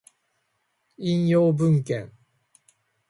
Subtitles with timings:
[0.97, 2.11] 引用文献